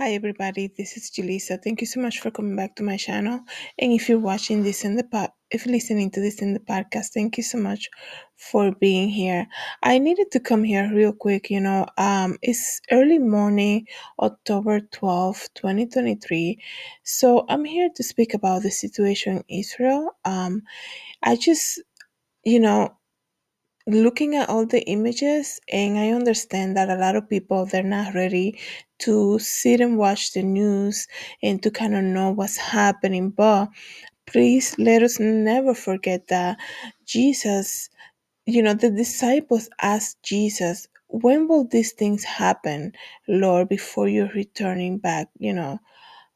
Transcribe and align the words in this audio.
Hi 0.00 0.14
everybody, 0.14 0.72
this 0.78 0.96
is 0.96 1.10
Julissa. 1.10 1.62
Thank 1.62 1.82
you 1.82 1.86
so 1.86 2.00
much 2.00 2.20
for 2.20 2.30
coming 2.30 2.56
back 2.56 2.74
to 2.76 2.82
my 2.82 2.96
channel. 2.96 3.40
And 3.78 3.92
if 3.92 4.08
you're 4.08 4.18
watching 4.18 4.62
this 4.62 4.82
in 4.82 4.96
the 4.96 5.04
pod, 5.04 5.28
if 5.50 5.66
listening 5.66 6.10
to 6.12 6.22
this 6.22 6.40
in 6.40 6.54
the 6.54 6.60
podcast, 6.60 7.08
thank 7.12 7.36
you 7.36 7.42
so 7.42 7.58
much 7.58 7.90
for 8.34 8.72
being 8.72 9.10
here. 9.10 9.46
I 9.82 9.98
needed 9.98 10.30
to 10.30 10.40
come 10.40 10.64
here 10.64 10.90
real 10.90 11.12
quick, 11.12 11.50
you 11.50 11.60
know. 11.60 11.84
Um, 11.98 12.38
it's 12.40 12.80
early 12.90 13.18
morning, 13.18 13.88
October 14.18 14.80
12, 14.80 15.48
2023. 15.54 16.58
So 17.02 17.44
I'm 17.50 17.66
here 17.66 17.90
to 17.94 18.02
speak 18.02 18.32
about 18.32 18.62
the 18.62 18.70
situation 18.70 19.44
in 19.46 19.60
Israel. 19.60 20.12
Um, 20.24 20.62
I 21.22 21.36
just, 21.36 21.82
you 22.42 22.60
know, 22.60 22.96
looking 23.90 24.36
at 24.36 24.48
all 24.50 24.66
the 24.66 24.82
images 24.88 25.60
and 25.72 25.98
i 25.98 26.10
understand 26.10 26.76
that 26.76 26.90
a 26.90 26.96
lot 26.96 27.16
of 27.16 27.28
people 27.28 27.66
they're 27.66 27.82
not 27.84 28.14
ready 28.14 28.58
to 29.00 29.38
sit 29.40 29.80
and 29.80 29.98
watch 29.98 30.32
the 30.34 30.42
news 30.42 31.08
and 31.42 31.62
to 31.62 31.70
kind 31.70 31.96
of 31.96 32.04
know 32.04 32.30
what's 32.30 32.56
happening. 32.58 33.30
But 33.30 33.68
please 34.26 34.76
let 34.78 35.02
us 35.02 35.20
never 35.20 35.74
forget 35.74 36.28
that 36.28 36.58
jesus 37.06 37.90
you 38.46 38.62
know 38.62 38.74
the 38.74 38.90
disciples 38.90 39.70
asked 39.82 40.22
jesus 40.24 40.88
when 41.08 41.48
will 41.48 41.66
these 41.68 41.92
things 41.92 42.24
happen 42.24 42.92
lord 43.28 43.68
before 43.68 44.08
you're 44.08 44.30
returning 44.34 44.98
back? 44.98 45.28
You 45.38 45.54
know 45.54 45.78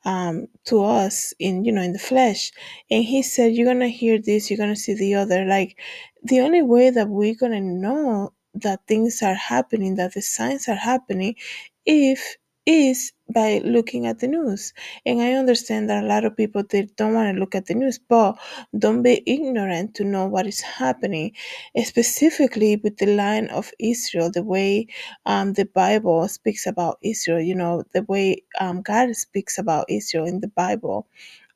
um, 0.04 0.48
to 0.66 0.84
us 0.84 1.34
in 1.38 1.64
you 1.64 1.72
know 1.72 1.82
in 1.82 1.92
the 1.92 1.98
flesh. 1.98 2.52
And 2.90 3.04
he 3.04 3.22
said 3.22 3.54
you're 3.54 3.66
gonna 3.72 3.88
hear 3.88 4.18
this 4.20 4.50
you're 4.50 4.58
gonna 4.58 4.76
see 4.76 4.94
the 4.94 5.14
other. 5.14 5.44
Like 5.44 5.78
the 6.22 6.40
only 6.40 6.62
way 6.62 6.90
that 6.90 7.08
we're 7.08 7.34
gonna 7.34 7.60
know 7.60 8.32
that 8.54 8.86
things 8.86 9.22
are 9.22 9.34
happening 9.34 9.96
that 9.96 10.14
the 10.14 10.22
signs 10.22 10.68
are 10.68 10.74
happening 10.76 11.34
if 11.86 12.36
is 12.66 13.12
by 13.34 13.60
looking 13.64 14.06
at 14.06 14.20
the 14.20 14.28
news 14.28 14.74
and 15.06 15.22
i 15.22 15.32
understand 15.34 15.90
that 15.90 16.04
a 16.04 16.06
lot 16.06 16.24
of 16.24 16.36
people 16.36 16.62
they 16.70 16.82
don't 16.96 17.14
want 17.14 17.34
to 17.34 17.40
look 17.40 17.54
at 17.54 17.66
the 17.66 17.74
news 17.74 17.98
but 18.08 18.36
don't 18.78 19.02
be 19.02 19.22
ignorant 19.26 19.94
to 19.94 20.04
know 20.04 20.26
what 20.26 20.46
is 20.46 20.60
happening 20.60 21.32
specifically 21.84 22.76
with 22.84 22.98
the 22.98 23.06
line 23.06 23.48
of 23.48 23.72
israel 23.80 24.30
the 24.32 24.42
way 24.44 24.86
um, 25.26 25.52
the 25.54 25.66
Bible 25.66 26.28
speaks 26.28 26.66
about 26.66 26.98
Israel, 27.02 27.40
you 27.40 27.54
know, 27.54 27.84
the 27.94 28.02
way 28.04 28.42
um, 28.60 28.82
God 28.82 29.14
speaks 29.16 29.58
about 29.58 29.86
Israel 29.88 30.26
in 30.26 30.40
the 30.40 30.48
Bible. 30.48 31.08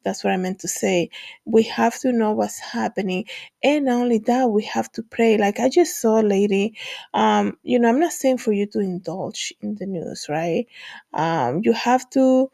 That's 0.04 0.24
what 0.24 0.32
I 0.32 0.38
meant 0.38 0.60
to 0.60 0.68
say. 0.68 1.10
We 1.46 1.64
have 1.64 1.98
to 2.00 2.12
know 2.12 2.32
what's 2.32 2.60
happening. 2.60 3.26
And 3.62 3.86
not 3.86 4.02
only 4.02 4.18
that, 4.20 4.50
we 4.50 4.64
have 4.64 4.90
to 4.92 5.02
pray. 5.02 5.38
Like 5.38 5.60
I 5.60 5.68
just 5.68 6.00
saw 6.00 6.20
a 6.20 6.22
lady, 6.22 6.76
um, 7.14 7.58
you 7.64 7.78
know, 7.78 7.88
I'm 7.90 8.00
not 8.00 8.12
saying 8.12 8.38
for 8.38 8.52
you 8.52 8.66
to 8.68 8.80
indulge 8.80 9.52
in 9.62 9.76
the 9.76 9.86
news, 9.86 10.26
right? 10.28 10.66
Um, 11.14 11.62
you 11.64 11.72
have 11.72 12.08
to 12.10 12.50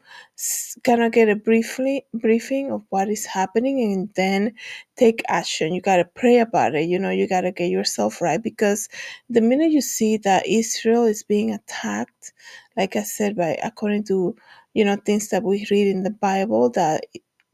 kind 0.83 1.03
of 1.03 1.11
get 1.13 1.29
a 1.29 1.35
briefly 1.35 2.05
briefing 2.13 2.71
of 2.71 2.83
what 2.89 3.09
is 3.09 3.25
happening 3.25 3.81
and 3.93 4.09
then 4.15 4.53
take 4.97 5.23
action. 5.29 5.73
You 5.73 5.81
got 5.81 5.97
to 5.97 6.05
pray 6.05 6.39
about 6.39 6.75
it. 6.75 6.87
You 6.89 6.99
know, 6.99 7.11
you 7.11 7.27
got 7.27 7.41
to 7.41 7.51
get 7.51 7.69
yourself 7.69 8.21
right 8.21 8.41
because 8.41 8.89
the 9.29 9.41
minute 9.41 9.71
you 9.71 9.81
see 9.81 10.17
that 10.17 10.47
Israel 10.47 11.05
is 11.05 11.23
being 11.23 11.51
attacked, 11.51 12.33
like 12.77 12.95
I 12.95 13.03
said, 13.03 13.35
by 13.37 13.57
according 13.63 14.05
to 14.05 14.35
you 14.73 14.85
know 14.85 14.97
things 14.97 15.29
that 15.29 15.43
we 15.43 15.67
read 15.71 15.87
in 15.87 16.03
the 16.03 16.11
Bible 16.11 16.69
that 16.71 17.05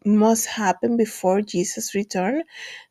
must 0.06 0.48
happen 0.48 0.98
before 0.98 1.42
Jesus 1.42 1.96
return, 1.96 2.44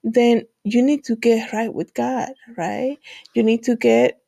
then 0.05 0.45
you 0.65 0.83
need 0.83 1.05
to 1.05 1.17
get 1.17 1.53
right 1.53 1.73
with 1.73 1.95
God, 1.95 2.31
right? 2.57 2.99
You 3.35 3.43
need 3.43 3.65
to 3.65 3.77
get 3.77 4.20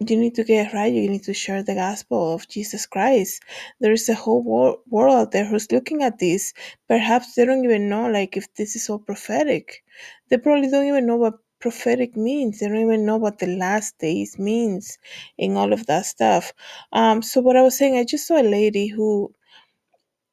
you 0.00 0.16
need 0.16 0.34
to 0.36 0.44
get 0.44 0.72
right. 0.74 0.92
You 0.92 1.08
need 1.10 1.24
to 1.24 1.34
share 1.34 1.62
the 1.62 1.74
gospel 1.74 2.34
of 2.34 2.48
Jesus 2.48 2.86
Christ. 2.86 3.42
There 3.80 3.92
is 3.92 4.08
a 4.08 4.14
whole 4.14 4.42
wor- 4.42 4.78
world 4.90 5.16
out 5.16 5.32
there 5.32 5.46
who's 5.46 5.72
looking 5.72 6.02
at 6.02 6.18
this. 6.18 6.54
Perhaps 6.88 7.34
they 7.34 7.44
don't 7.46 7.64
even 7.64 7.88
know, 7.88 8.08
like, 8.10 8.36
if 8.36 8.52
this 8.56 8.76
is 8.76 8.90
all 8.90 8.98
prophetic. 9.00 9.82
They 10.30 10.38
probably 10.38 10.70
don't 10.70 10.86
even 10.86 11.06
know 11.06 11.16
what 11.16 11.34
prophetic 11.60 12.16
means. 12.16 12.60
They 12.60 12.68
don't 12.68 12.78
even 12.78 13.06
know 13.06 13.16
what 13.16 13.38
the 13.38 13.48
last 13.48 13.98
days 13.98 14.38
means 14.38 14.98
and 15.38 15.56
all 15.58 15.72
of 15.72 15.86
that 15.86 16.06
stuff. 16.06 16.52
Um, 16.92 17.22
so 17.22 17.40
what 17.40 17.56
I 17.56 17.62
was 17.62 17.76
saying, 17.78 17.96
I 17.98 18.04
just 18.04 18.26
saw 18.26 18.40
a 18.40 18.44
lady 18.44 18.88
who 18.88 19.32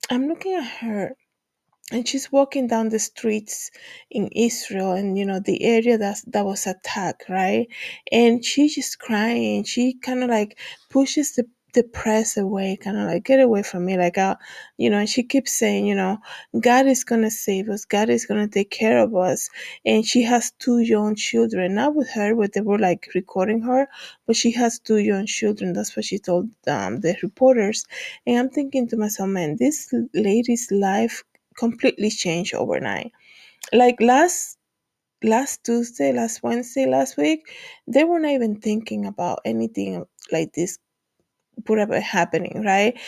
I'm 0.09 0.28
looking 0.29 0.53
at 0.56 0.66
her 0.81 1.16
and 1.91 2.07
she's 2.07 2.31
walking 2.31 2.67
down 2.67 2.89
the 2.89 2.99
streets 2.99 3.71
in 4.09 4.27
Israel 4.29 4.94
and 4.94 5.17
you 5.17 5.25
know 5.25 5.39
the 5.39 5.63
area 5.63 5.97
that 5.97 6.17
that 6.27 6.45
was 6.45 6.66
attacked 6.67 7.25
right? 7.29 7.67
And 8.11 8.44
she's 8.44 8.75
just 8.75 8.99
crying. 8.99 9.63
She 9.63 9.93
kind 9.95 10.23
of 10.23 10.29
like 10.29 10.57
pushes 10.89 11.35
the 11.35 11.45
the 11.73 11.83
press 11.83 12.38
away 12.38 12.77
kind 12.83 12.97
of 12.97 13.05
like 13.07 13.23
get 13.25 13.39
away 13.39 13.63
from 13.63 13.83
me 13.85 13.97
like 13.97 14.16
uh 14.19 14.35
you 14.77 14.91
know 14.91 14.99
and 14.99 15.09
she 15.09 15.23
keeps 15.23 15.51
saying 15.53 15.88
you 15.88 15.95
know 15.95 16.19
god 16.59 16.85
is 16.85 17.03
gonna 17.03 17.31
save 17.31 17.67
us. 17.69 17.83
God 17.85 18.09
is 18.09 18.27
gonna 18.27 18.47
take 18.47 18.69
care 18.69 18.99
of 18.99 19.16
us. 19.16 19.49
And 19.85 20.05
she 20.05 20.22
has 20.23 20.51
two 20.59 20.79
young 20.79 21.16
children 21.16 21.73
not 21.75 21.95
with 21.95 22.09
her 22.11 22.35
but 22.35 22.53
they 22.53 22.61
were 22.61 22.77
like 22.79 23.09
recording 23.16 23.61
her 23.63 23.88
but 24.27 24.35
she 24.35 24.51
has 24.51 24.79
two 24.79 24.97
young 24.97 25.25
children. 25.25 25.73
That's 25.73 25.95
what 25.95 26.05
she 26.05 26.19
told 26.19 26.49
um, 26.67 26.99
the 27.01 27.16
reporters. 27.23 27.85
And 28.27 28.38
i'm 28.39 28.49
thinking 28.49 28.88
to 28.89 28.97
myself 28.97 29.29
man 29.29 29.57
this 29.57 29.91
lady's 30.13 30.72
life 30.72 31.23
completely 31.58 32.09
changed 32.09 32.53
overnight. 32.56 33.12
Like 33.74 34.02
last 34.02 34.58
last 35.24 35.64
Tuesday, 35.66 36.14
last 36.14 36.44
Wednesday, 36.44 36.86
last 36.88 37.18
week, 37.18 37.41
they 37.88 38.03
were 38.06 38.19
not 38.19 38.31
even 38.31 38.59
thinking 38.62 39.06
about 39.06 39.40
anything 39.46 40.06
like 40.31 40.53
this 40.53 40.80
would 41.68 41.90
been 41.90 42.02
happening, 42.02 42.64
right? 42.66 43.00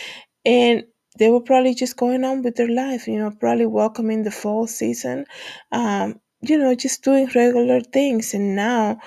And 0.44 0.84
they 1.18 1.30
were 1.30 1.40
probably 1.40 1.74
just 1.74 1.96
going 1.96 2.24
on 2.24 2.42
with 2.42 2.56
their 2.56 2.68
life, 2.68 3.08
you 3.08 3.18
know, 3.18 3.30
probably 3.30 3.66
welcoming 3.66 4.22
the 4.22 4.30
fall 4.30 4.66
season, 4.66 5.26
um, 5.72 6.20
you 6.42 6.58
know, 6.58 6.74
just 6.74 7.02
doing 7.04 7.28
regular 7.34 7.80
things. 7.80 8.34
And 8.34 8.56
now, 8.56 8.98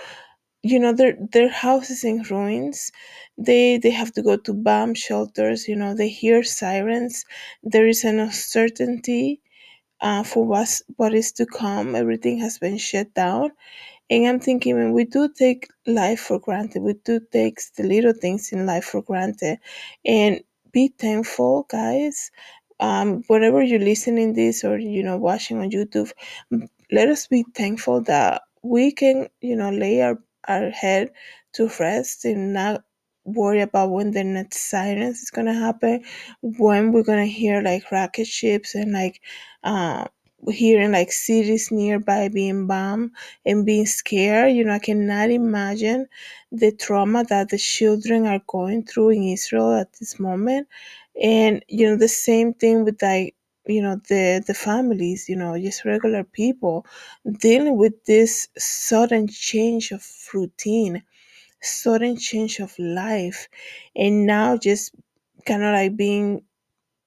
you 0.63 0.79
know, 0.79 0.93
their 0.93 1.15
their 1.31 1.49
house 1.49 1.89
is 1.89 2.03
in 2.03 2.23
ruins. 2.23 2.91
They 3.37 3.77
they 3.77 3.91
have 3.91 4.11
to 4.13 4.21
go 4.23 4.37
to 4.37 4.53
bomb 4.53 4.93
shelters. 4.95 5.67
You 5.67 5.75
know, 5.75 5.95
they 5.95 6.09
hear 6.09 6.43
sirens. 6.43 7.25
There 7.63 7.87
is 7.87 8.03
an 8.03 8.19
uncertainty 8.19 9.41
uh, 10.01 10.23
for 10.23 10.45
what's, 10.45 10.81
what 10.97 11.13
is 11.13 11.31
to 11.33 11.45
come. 11.45 11.95
Everything 11.95 12.39
has 12.39 12.57
been 12.59 12.77
shut 12.77 13.13
down. 13.13 13.51
And 14.09 14.27
I'm 14.27 14.39
thinking 14.39 14.75
when 14.75 14.93
we 14.93 15.05
do 15.05 15.29
take 15.29 15.67
life 15.87 16.19
for 16.21 16.39
granted, 16.39 16.81
we 16.83 16.93
do 17.05 17.19
take 17.31 17.59
the 17.77 17.83
little 17.83 18.13
things 18.13 18.51
in 18.51 18.65
life 18.65 18.85
for 18.85 19.01
granted. 19.01 19.59
And 20.05 20.41
be 20.71 20.89
thankful, 20.89 21.65
guys. 21.69 22.31
Um, 22.79 23.23
whenever 23.27 23.61
you're 23.63 23.79
listening 23.79 24.33
this 24.33 24.63
or 24.63 24.77
you 24.77 25.03
know 25.03 25.17
watching 25.17 25.59
on 25.59 25.71
YouTube, 25.71 26.11
let 26.91 27.09
us 27.09 27.27
be 27.27 27.45
thankful 27.55 28.01
that 28.03 28.43
we 28.63 28.91
can, 28.91 29.27
you 29.41 29.55
know, 29.55 29.69
lay 29.71 30.01
our, 30.01 30.19
our 30.47 30.69
head 30.69 31.11
to 31.53 31.69
rest 31.79 32.25
and 32.25 32.53
not 32.53 32.83
worry 33.25 33.61
about 33.61 33.91
when 33.91 34.11
the 34.11 34.23
next 34.23 34.69
silence 34.69 35.21
is 35.21 35.29
gonna 35.31 35.53
happen, 35.53 36.03
when 36.41 36.91
we're 36.91 37.03
gonna 37.03 37.25
hear 37.25 37.61
like 37.61 37.91
rocket 37.91 38.27
ships 38.27 38.75
and 38.75 38.91
like 38.93 39.21
uh, 39.63 40.05
hearing 40.49 40.91
like 40.91 41.11
cities 41.11 41.69
nearby 41.71 42.29
being 42.29 42.65
bombed 42.67 43.11
and 43.45 43.65
being 43.65 43.85
scared. 43.85 44.53
You 44.55 44.63
know, 44.65 44.73
I 44.73 44.79
cannot 44.79 45.29
imagine 45.29 46.07
the 46.51 46.71
trauma 46.71 47.23
that 47.25 47.49
the 47.49 47.57
children 47.57 48.25
are 48.25 48.41
going 48.47 48.85
through 48.85 49.09
in 49.09 49.23
Israel 49.23 49.73
at 49.73 49.93
this 49.93 50.19
moment. 50.19 50.67
And 51.21 51.63
you 51.67 51.87
know, 51.89 51.97
the 51.97 52.07
same 52.07 52.53
thing 52.53 52.85
with 52.85 53.01
like 53.01 53.35
you 53.69 53.81
know 53.83 53.97
the 54.09 54.43
the 54.47 54.55
families 54.55 55.29
you 55.29 55.37
know 55.37 55.59
just 55.59 55.85
regular 55.85 56.23
people 56.25 56.85
dealing 57.39 57.77
with 57.77 58.05
this 58.05 58.49
sudden 58.57 59.27
change 59.29 59.91
of 59.91 60.05
routine 60.33 61.03
sudden 61.61 62.17
change 62.17 62.59
of 62.59 62.73
life 62.79 63.49
and 63.95 64.25
now 64.27 64.57
just 64.57 64.95
kind 65.45 65.63
of 65.63 65.73
like 65.73 65.97
being 65.97 66.43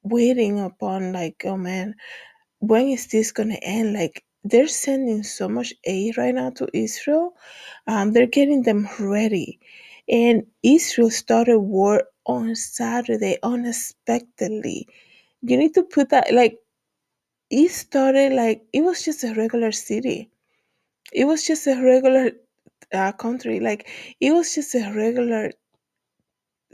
waiting 0.04 0.60
upon 0.60 1.12
like 1.12 1.42
oh 1.46 1.56
man 1.58 1.94
when 2.60 2.88
is 2.88 3.08
this 3.08 3.32
gonna 3.32 3.58
end? 3.62 3.94
Like 3.94 4.24
they're 4.44 4.68
sending 4.68 5.24
so 5.24 5.48
much 5.48 5.74
aid 5.84 6.18
right 6.18 6.34
now 6.34 6.50
to 6.52 6.68
israel 6.74 7.34
um, 7.88 8.12
they're 8.12 8.26
getting 8.28 8.62
them 8.64 8.88
ready. 9.00 9.60
And 10.08 10.44
israel 10.62 11.10
started 11.10 11.58
war 11.60 12.04
on 12.26 12.56
saturday 12.56 13.38
unexpectedly 13.44 14.88
you 15.42 15.56
need 15.56 15.74
to 15.74 15.82
put 15.84 16.10
that 16.10 16.32
like 16.34 16.58
it 17.50 17.70
started 17.70 18.32
like 18.32 18.62
it 18.72 18.82
was 18.82 19.04
just 19.04 19.24
a 19.24 19.34
regular 19.34 19.72
city 19.72 20.30
it 21.12 21.24
was 21.26 21.46
just 21.46 21.66
a 21.66 21.76
regular 21.82 22.32
uh, 22.94 23.12
country 23.12 23.60
like 23.60 23.88
it 24.20 24.32
was 24.32 24.54
just 24.54 24.74
a 24.74 24.92
regular 24.94 25.50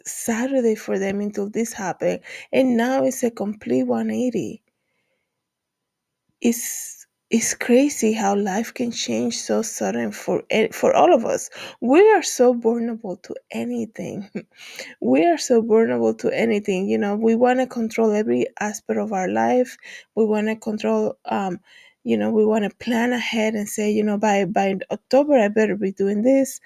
Saturday 0.07 0.75
for 0.75 0.99
them 0.99 1.21
until 1.21 1.49
this 1.51 1.73
happened, 1.73 2.21
and 2.53 2.77
now 2.77 3.05
it's 3.05 3.23
a 3.23 3.31
complete 3.31 3.85
180. 3.85 4.63
It's 6.41 6.98
it's 7.31 7.53
crazy 7.55 8.13
how 8.15 8.35
life 8.35 8.73
can 8.73 8.91
change 8.91 9.37
so 9.37 9.61
sudden 9.61 10.13
for 10.13 10.43
for 10.73 10.95
all 10.95 11.13
of 11.15 11.25
us. 11.27 11.51
We 11.81 12.01
are 12.13 12.23
so 12.23 12.55
vulnerable 12.55 13.17
to 13.19 13.35
anything. 13.51 14.31
we 15.01 15.27
are 15.27 15.39
so 15.39 15.61
vulnerable 15.63 16.15
to 16.15 16.31
anything. 16.31 16.89
You 16.89 16.99
know, 16.99 17.17
we 17.17 17.35
want 17.35 17.61
to 17.61 17.67
control 17.67 18.13
every 18.13 18.47
aspect 18.61 18.99
of 18.99 19.13
our 19.13 19.29
life. 19.29 19.77
We 20.15 20.25
want 20.25 20.49
to 20.49 20.57
control. 20.57 21.19
Um, 21.27 21.61
you 22.05 22.17
know, 22.17 22.31
we 22.31 22.47
want 22.47 22.65
to 22.65 22.71
plan 22.85 23.13
ahead 23.13 23.55
and 23.55 23.69
say, 23.69 23.91
you 23.91 24.03
know, 24.03 24.17
by 24.19 24.47
by 24.47 24.77
October 24.91 25.39
I 25.39 25.49
better 25.49 25.77
be 25.77 25.93
doing 25.93 26.23
this. 26.23 26.61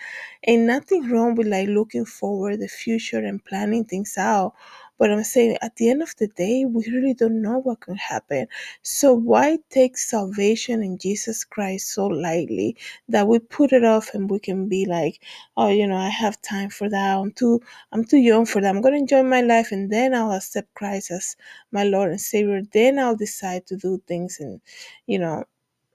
And 0.45 0.67
nothing 0.67 1.09
wrong 1.11 1.35
with 1.35 1.49
like 1.49 1.69
looking 1.69 2.05
forward 2.05 2.61
the 2.61 2.69
future 2.69 3.19
and 3.19 3.45
planning 3.45 3.85
things 3.85 4.17
out. 4.19 4.55
But 5.03 5.11
I'm 5.13 5.25
saying 5.25 5.59
at 5.63 5.77
the 5.77 5.91
end 5.91 6.03
of 6.05 6.15
the 6.19 6.29
day, 6.29 6.65
we 6.65 6.85
really 6.93 7.15
don't 7.15 7.43
know 7.43 7.59
what 7.59 7.81
can 7.81 7.97
happen. 7.97 8.47
So 8.83 9.15
why 9.15 9.59
take 9.71 9.99
salvation 9.99 10.85
in 10.85 10.99
Jesus 10.99 11.45
Christ 11.45 11.91
so 11.93 12.07
lightly 12.07 12.77
that 13.09 13.27
we 13.29 13.41
put 13.41 13.73
it 13.73 13.85
off 13.85 14.15
and 14.15 14.31
we 14.31 14.39
can 14.39 14.69
be 14.69 14.87
like, 14.87 15.21
oh, 15.57 15.71
you 15.71 15.89
know, 15.89 15.97
I 15.97 16.11
have 16.11 16.41
time 16.43 16.71
for 16.71 16.89
that. 16.91 17.19
I'm 17.19 17.33
too 17.33 17.61
I'm 17.93 18.05
too 18.05 18.19
young 18.19 18.47
for 18.47 18.63
that. 18.63 18.71
I'm 18.71 18.83
gonna 18.83 18.99
enjoy 18.99 19.25
my 19.25 19.43
life 19.43 19.73
and 19.73 19.91
then 19.93 20.15
I'll 20.15 20.33
accept 20.33 20.75
Christ 20.75 21.11
as 21.11 21.37
my 21.73 21.85
Lord 21.85 22.11
and 22.13 22.21
Savior. 22.23 22.63
Then 22.73 23.01
I'll 23.01 23.17
decide 23.17 23.67
to 23.69 23.77
do 23.77 24.01
things 24.09 24.39
and 24.41 24.61
you 25.09 25.19
know 25.19 25.45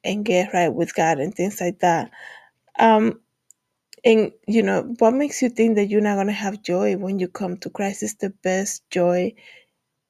and 0.03 0.25
get 0.25 0.53
right 0.53 0.69
with 0.73 0.95
God 0.95 1.19
and 1.19 1.33
things 1.33 1.61
like 1.61 1.79
that. 1.79 2.11
Um 2.79 3.21
and 4.05 4.31
you 4.47 4.63
know, 4.63 4.93
what 4.99 5.13
makes 5.13 5.41
you 5.41 5.49
think 5.49 5.75
that 5.75 5.87
you're 5.89 6.01
not 6.01 6.15
gonna 6.17 6.31
have 6.33 6.61
joy 6.63 6.97
when 6.97 7.19
you 7.19 7.27
come 7.27 7.57
to 7.59 7.69
Christ? 7.69 8.03
Is 8.03 8.15
the 8.15 8.31
best 8.43 8.83
joy 8.91 9.33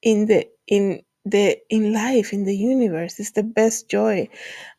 in 0.04 0.28
the 0.28 0.48
in 0.68 1.02
the 1.26 1.58
in 1.70 1.94
life 1.94 2.34
in 2.34 2.46
the 2.46 2.56
universe. 2.58 3.20
It's 3.20 3.32
the 3.32 3.44
best 3.44 3.90
joy. 3.90 4.30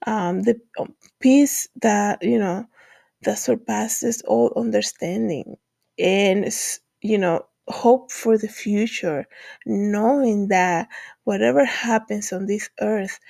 Um 0.06 0.43
the 0.43 0.60
um, 0.78 0.94
peace 1.20 1.69
that 1.82 2.22
you 2.22 2.38
know 2.38 2.66
that 3.22 3.38
surpasses 3.38 4.22
all 4.26 4.52
understanding. 4.56 5.56
And 5.99 6.52
you 7.02 7.19
know 7.19 7.46
hope 7.69 8.12
for 8.12 8.38
the 8.38 8.49
future 8.49 9.26
knowing 9.66 10.49
that 10.49 10.88
whatever 11.25 11.64
happens 11.64 12.32
on 12.32 12.46
this 12.46 12.70
earth 12.81 13.20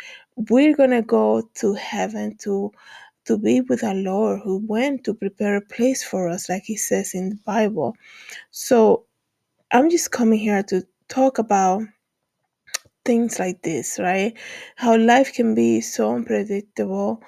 we're 0.50 0.76
gonna 0.76 1.02
go 1.02 1.42
to 1.54 1.74
heaven 1.74 2.36
to 2.38 2.72
to 3.28 3.38
be 3.38 3.62
with 3.62 3.84
our 3.84 3.94
lord 3.96 4.40
who 4.44 4.58
went 4.66 5.04
to 5.04 5.14
prepare 5.14 5.58
a 5.58 5.62
place 5.62 6.04
for 6.04 6.28
us 6.30 6.50
like 6.50 6.64
he 6.64 6.76
says 6.76 7.14
in 7.14 7.30
the 7.30 7.40
bible 7.46 7.94
so 8.52 9.06
i'm 9.72 9.90
just 9.90 10.12
coming 10.12 10.40
here 10.40 10.62
to 10.64 10.82
talk 11.08 11.38
about 11.38 11.82
things 13.06 13.40
like 13.40 13.62
this, 13.62 13.98
right? 14.00 14.34
How 14.76 14.98
life 14.98 15.34
can 15.34 15.56
be 15.56 15.82
so 15.82 16.14
unpredictable 16.16 17.22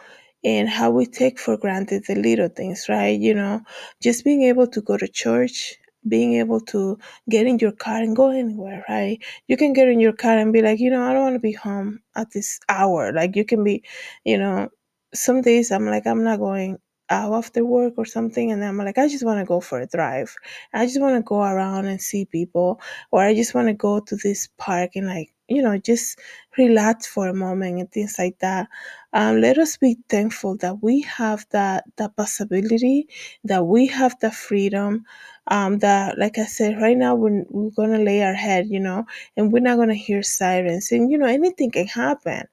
and 0.45 0.69
how 0.71 0.91
we 0.93 1.07
take 1.07 1.41
for 1.41 1.59
granted 1.59 2.05
the 2.09 2.17
little 2.17 2.51
things, 2.51 2.87
right? 2.91 3.19
You 3.21 3.35
know, 3.35 3.63
just 4.03 4.25
being 4.25 4.45
able 4.45 4.69
to 4.69 4.83
go 4.83 4.99
to 4.99 5.09
church, 5.09 5.77
being 6.09 6.35
able 6.35 6.61
to 6.63 6.99
get 7.31 7.49
in 7.49 7.61
your 7.61 7.73
car 7.73 7.99
and 7.99 8.17
go 8.17 8.31
anywhere, 8.31 8.85
right? 8.91 9.21
You 9.49 9.57
can 9.57 9.73
get 9.75 9.89
in 9.89 10.01
your 10.01 10.15
car 10.15 10.39
and 10.39 10.53
be 10.53 10.63
like, 10.63 10.81
you 10.81 10.91
know, 10.91 11.03
I 11.03 11.15
don't 11.15 11.25
want 11.25 11.37
to 11.37 11.41
be 11.41 11.55
home 11.55 12.01
at 12.17 12.33
this 12.33 12.61
hour. 12.69 13.13
Like 13.15 13.37
you 13.37 13.47
can 13.47 13.65
be, 13.65 13.85
you 14.27 14.39
know, 14.39 14.69
some 15.15 15.43
days 15.43 15.71
I'm 15.71 15.87
like, 15.87 16.07
I'm 16.07 16.25
not 16.25 16.39
going 16.39 16.79
out 17.09 17.33
after 17.35 17.65
work 17.65 17.95
or 17.97 18.05
something 18.05 18.53
and 18.53 18.65
I'm 18.65 18.77
like, 18.79 18.97
I 18.99 19.09
just 19.09 19.25
want 19.25 19.41
to 19.41 19.45
go 19.45 19.61
for 19.61 19.81
a 19.81 19.87
drive. 19.87 20.35
I 20.73 20.87
just 20.87 21.01
want 21.01 21.17
to 21.17 21.23
go 21.23 21.43
around 21.43 21.87
and 21.87 22.01
see 22.01 22.25
people 22.25 22.81
or 23.11 23.23
I 23.23 23.35
just 23.35 23.55
want 23.55 23.69
to 23.69 23.75
go 23.75 24.01
to 24.01 24.17
this 24.17 24.49
park 24.59 24.93
and 24.95 25.07
like 25.09 25.33
you 25.49 25.61
know 25.63 25.77
just 25.79 26.21
relax 26.57 27.09
for 27.09 27.27
a 27.27 27.35
moment 27.35 27.81
and 27.81 27.91
things 27.91 28.17
like 28.19 28.39
that. 28.39 28.69
Um, 29.13 29.41
let 29.41 29.59
us 29.59 29.77
be 29.77 29.97
thankful 30.09 30.57
that 30.59 30.83
we 30.83 31.01
have 31.03 31.45
that 31.51 31.85
that 31.97 32.17
possibility, 32.17 33.09
that 33.45 33.67
we 33.67 33.87
have 33.89 34.17
the 34.21 34.31
freedom. 34.31 35.05
Um, 35.49 35.79
that 35.81 36.19
like 36.19 36.39
I 36.39 36.45
said, 36.45 36.81
right 36.81 36.97
now 36.97 37.17
we're, 37.17 37.45
we're 37.49 37.71
gonna 37.71 37.99
lay 37.99 38.23
our 38.23 38.35
head, 38.35 38.69
you 38.69 38.79
know, 38.79 39.05
and 39.37 39.53
we're 39.53 39.61
not 39.63 39.79
gonna 39.79 39.95
hear 39.95 40.23
sirens, 40.23 40.93
and 40.93 41.11
you 41.11 41.19
know 41.19 41.27
anything 41.27 41.71
can 41.73 41.87
happen 41.89 42.45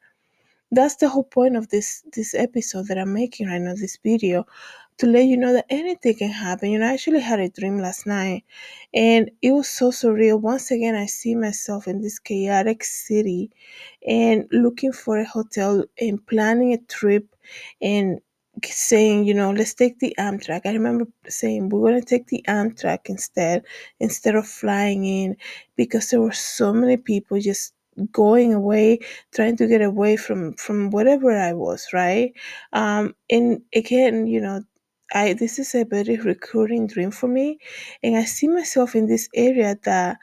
that's 0.72 0.96
the 0.98 1.10
whole 1.10 1.24
point 1.24 1.56
of 1.56 1.70
this 1.70 2.04
this 2.14 2.34
episode 2.36 2.88
that 2.88 2.98
i'm 2.98 3.14
making 3.14 3.48
right 3.48 3.62
now 3.62 3.74
this 3.74 3.98
video 4.04 4.46
to 4.98 5.06
let 5.06 5.26
you 5.26 5.38
know 5.38 5.54
that 5.54 5.66
anything 5.70 6.16
can 6.16 6.32
happen. 6.32 6.72
You 6.72 6.80
know 6.80 6.88
i 6.88 6.94
actually 6.94 7.20
had 7.22 7.40
a 7.40 7.50
dream 7.50 7.78
last 7.80 8.08
night 8.08 8.44
and 8.94 9.30
it 9.44 9.52
was 9.52 9.70
so 9.70 9.92
surreal. 9.92 10.42
Once 10.42 10.72
again 10.72 10.96
i 10.96 11.06
see 11.06 11.36
myself 11.36 11.88
in 11.88 12.02
this 12.02 12.20
chaotic 12.20 12.84
city 12.84 13.52
and 14.08 14.48
looking 14.52 14.92
for 14.92 15.20
a 15.20 15.26
hotel 15.26 15.84
and 16.00 16.26
planning 16.28 16.74
a 16.74 16.78
trip 16.80 17.36
and 17.82 18.20
saying 18.66 19.24
you 19.24 19.36
know 19.36 19.52
let's 19.52 19.76
take 19.76 20.00
the 20.00 20.16
amtrak. 20.20 20.62
I 20.66 20.74
remember 20.74 21.06
saying 21.28 21.70
we're 21.70 21.94
to 21.94 22.02
take 22.02 22.28
the 22.28 22.44
amtrak 22.48 23.02
instead 23.06 23.64
instead 24.00 24.36
of 24.36 24.48
flying 24.48 25.06
in 25.06 25.38
because 25.76 26.10
there 26.10 26.22
were 26.22 26.32
so 26.34 26.74
many 26.74 26.98
people 26.98 27.40
just 27.40 27.74
going 28.12 28.54
away 28.54 29.00
trying 29.36 29.58
to 29.58 29.68
get 29.68 29.82
away 29.82 30.18
from 30.18 30.54
from 30.56 30.90
whatever 30.92 31.32
I 31.38 31.54
was, 31.54 31.88
right? 31.94 32.34
Um, 32.74 33.16
and 33.30 33.62
again, 33.76 34.28
you 34.28 34.42
know, 34.42 34.64
I 35.14 35.34
this 35.34 35.60
is 35.60 35.76
a 35.76 35.86
very 35.86 36.18
recurring 36.18 36.88
dream 36.88 37.12
for 37.12 37.28
me, 37.28 37.60
and 38.04 38.18
I 38.18 38.26
see 38.26 38.48
myself 38.48 38.96
in 38.96 39.08
this 39.08 39.30
area 39.36 39.78
that 39.86 40.18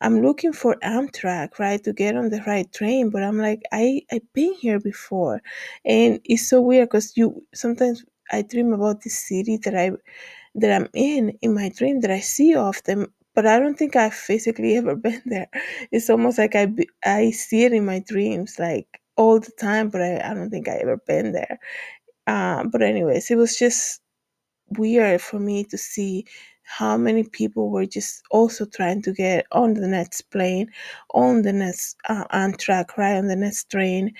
I'm 0.00 0.22
looking 0.22 0.52
for 0.52 0.76
Amtrak, 0.84 1.58
right, 1.58 1.82
to 1.84 1.92
get 1.92 2.16
on 2.16 2.30
the 2.30 2.42
right 2.46 2.70
train, 2.72 3.10
but 3.10 3.22
I'm 3.24 3.38
like, 3.38 3.62
I 3.72 4.02
I've 4.12 4.32
been 4.34 4.54
here 4.54 4.80
before, 4.80 5.42
and 5.84 6.20
it's 6.24 6.48
so 6.48 6.60
weird 6.60 6.88
because 6.90 7.16
you 7.16 7.44
sometimes 7.54 8.04
I 8.32 8.42
dream 8.42 8.72
about 8.72 9.02
this 9.02 9.18
city 9.18 9.58
that 9.64 9.74
I 9.74 9.92
that 10.56 10.72
I'm 10.72 10.88
in 10.94 11.38
in 11.42 11.54
my 11.54 11.70
dream 11.70 12.00
that 12.02 12.10
I 12.10 12.20
see 12.20 12.56
often, 12.56 13.06
but 13.36 13.46
I 13.46 13.60
don't 13.60 13.78
think 13.78 13.96
I've 13.96 14.14
physically 14.14 14.76
ever 14.78 14.96
been 15.08 15.22
there. 15.26 15.48
It's 15.92 16.10
almost 16.10 16.38
like 16.38 16.56
I 16.56 16.68
I 17.04 17.32
see 17.32 17.64
it 17.64 17.74
in 17.74 17.86
my 17.86 18.00
dreams 18.08 18.58
like 18.60 18.88
all 19.18 19.40
the 19.40 19.52
time, 19.60 19.90
but 19.90 20.02
I, 20.02 20.20
I 20.30 20.34
don't 20.34 20.50
think 20.50 20.68
I 20.68 20.78
ever 20.78 20.98
been 20.98 21.32
there. 21.34 21.60
Um, 22.26 22.70
but 22.70 22.82
anyways, 22.82 23.30
it 23.30 23.36
was 23.36 23.58
just 23.58 24.00
weird 24.78 25.20
for 25.20 25.38
me 25.38 25.64
to 25.64 25.78
see 25.78 26.24
how 26.64 26.96
many 26.96 27.22
people 27.24 27.70
were 27.70 27.86
just 27.86 28.22
also 28.30 28.66
trying 28.66 29.02
to 29.02 29.12
get 29.12 29.46
on 29.52 29.74
the 29.74 29.86
next 29.86 30.22
plane, 30.32 30.68
on 31.14 31.42
the 31.42 31.52
next 31.52 31.96
uh, 32.08 32.24
Amtrak, 32.32 32.96
right 32.96 33.16
on 33.16 33.28
the 33.28 33.36
next 33.36 33.70
train, 33.70 34.12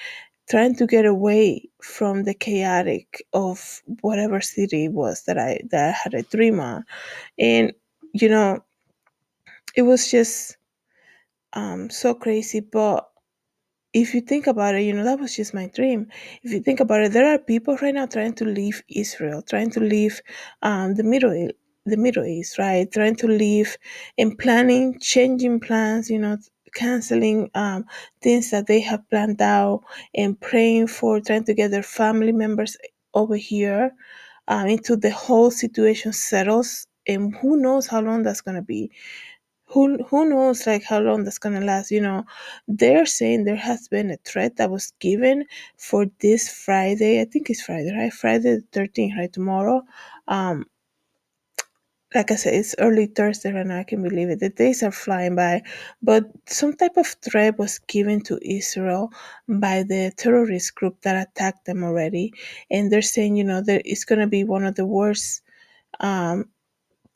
trying 0.50 0.76
to 0.76 0.86
get 0.86 1.06
away 1.06 1.68
from 1.82 2.24
the 2.24 2.34
chaotic 2.34 3.24
of 3.34 3.82
whatever 4.02 4.40
city 4.40 4.86
it 4.86 4.92
was 4.92 5.24
that 5.24 5.38
I 5.38 5.60
that 5.70 5.88
I 5.90 5.92
had 5.92 6.14
a 6.14 6.22
dream 6.24 6.60
on, 6.60 6.84
and 7.38 7.72
you 8.14 8.28
know 8.30 8.64
it 9.76 9.82
was 9.82 10.10
just 10.10 10.58
um, 11.54 11.90
so 11.90 12.14
crazy. 12.14 12.60
But 12.60 13.08
if 13.92 14.14
you 14.14 14.20
think 14.20 14.46
about 14.46 14.74
it, 14.74 14.82
you 14.82 14.92
know, 14.92 15.04
that 15.04 15.20
was 15.20 15.34
just 15.36 15.54
my 15.54 15.68
dream. 15.74 16.08
If 16.42 16.52
you 16.52 16.60
think 16.60 16.80
about 16.80 17.02
it, 17.02 17.12
there 17.12 17.32
are 17.34 17.38
people 17.38 17.76
right 17.82 17.94
now 17.94 18.06
trying 18.06 18.34
to 18.34 18.44
leave 18.44 18.82
Israel, 18.88 19.42
trying 19.42 19.70
to 19.72 19.80
leave 19.80 20.20
um, 20.62 20.94
the 20.94 21.04
Middle. 21.04 21.48
The 21.86 21.96
Middle 21.96 22.24
East, 22.26 22.58
right? 22.58 22.90
Trying 22.92 23.16
to 23.16 23.26
leave 23.28 23.76
and 24.18 24.38
planning, 24.38 24.98
changing 25.00 25.60
plans, 25.60 26.10
you 26.10 26.18
know, 26.18 26.36
canceling 26.74 27.50
um, 27.54 27.86
things 28.22 28.50
that 28.52 28.68
they 28.68 28.80
have 28.80 29.08
planned 29.10 29.42
out 29.42 29.80
and 30.14 30.40
praying 30.40 30.88
for, 30.88 31.20
trying 31.20 31.44
to 31.44 31.54
get 31.54 31.72
their 31.72 31.82
family 31.82 32.32
members 32.32 32.76
over 33.14 33.36
here 33.36 33.92
um, 34.48 34.66
until 34.68 34.98
the 34.98 35.10
whole 35.10 35.50
situation 35.50 36.12
settles. 36.12 36.86
And 37.08 37.34
who 37.36 37.56
knows 37.56 37.86
how 37.86 38.00
long 38.02 38.22
that's 38.22 38.42
going 38.42 38.56
to 38.56 38.62
be 38.62 38.92
who 39.76 40.02
who 40.10 40.30
knows 40.30 40.66
like 40.66 40.84
how 40.84 41.00
long 41.00 41.24
that's 41.24 41.38
gonna 41.38 41.60
last 41.62 41.92
you 41.92 42.02
know? 42.02 42.24
They're 42.68 43.06
saying 43.06 43.44
there 43.44 43.56
has 43.70 43.88
been 43.88 44.10
a 44.12 44.18
threat 44.18 44.56
that 44.58 44.70
was 44.72 44.92
given 45.00 45.46
for 45.78 46.06
this 46.20 46.48
friday 46.64 47.20
i 47.22 47.26
think 47.26 47.50
it's 47.50 47.62
friday 47.62 47.92
right? 47.96 48.12
Friday 48.12 48.56
the 48.58 48.64
13th 48.80 49.18
right? 49.18 49.32
Tomorrow 49.34 49.82
um 50.28 50.66
like 52.14 52.32
i 52.32 52.36
said 52.36 52.54
it's 52.54 52.74
early 52.80 53.06
thursday 53.06 53.52
right 53.52 53.66
now 53.66 53.80
i 53.80 53.84
can 53.84 54.02
believe 54.02 54.30
it. 54.30 54.40
The 54.40 54.50
days 54.50 54.82
are 54.84 54.92
flying 54.92 55.36
by 55.36 55.62
but 56.02 56.24
some 56.48 56.74
type 56.74 56.96
of 56.98 57.08
threat 57.08 57.58
was 57.58 57.80
given 57.80 58.22
to 58.22 58.40
israel 58.42 59.12
by 59.48 59.84
the 59.84 60.12
terrorist 60.16 60.74
group 60.76 61.02
that 61.02 61.28
attacked 61.28 61.66
them 61.66 61.84
already. 61.84 62.32
And 62.70 62.92
they're 62.92 63.02
saying 63.02 63.36
you 63.36 63.44
know 63.44 63.62
that 63.62 63.82
it's 63.86 64.06
going 64.06 64.20
to 64.20 64.28
be 64.28 64.44
one 64.44 64.64
of 64.64 64.76
the 64.76 64.86
worst 64.86 65.42
um 66.00 66.46